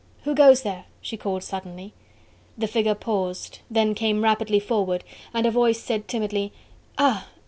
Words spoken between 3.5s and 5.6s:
then came rapidly forward, and a